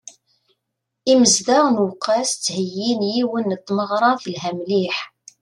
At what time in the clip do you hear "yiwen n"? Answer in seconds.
3.13-3.57